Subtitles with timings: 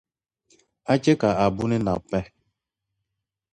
[0.91, 2.27] a chɛ ka a buni nabi pahi.